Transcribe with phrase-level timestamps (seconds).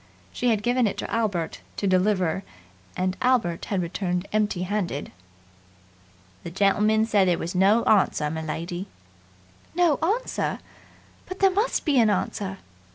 [0.33, 2.41] She had given it to Albert to deliver
[2.97, 5.11] and Albert had returned empty handed.
[6.43, 8.87] "The gentleman said there was no answer, m'lady!"
[9.75, 10.57] "No answer!
[11.27, 12.57] But there must be an answer!"